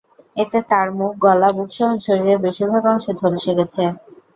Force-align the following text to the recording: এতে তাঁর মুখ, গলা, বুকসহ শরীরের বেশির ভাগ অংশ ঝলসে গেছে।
এতে 0.37 0.59
তাঁর 0.69 0.87
মুখ, 0.97 1.11
গলা, 1.23 1.49
বুকসহ 1.57 1.89
শরীরের 2.05 2.39
বেশির 2.45 2.67
ভাগ 2.71 2.83
অংশ 2.91 3.05
ঝলসে 3.19 3.51
গেছে। 3.57 3.83